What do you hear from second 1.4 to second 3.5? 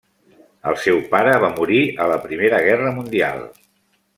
va morir a la Primera Guerra Mundial.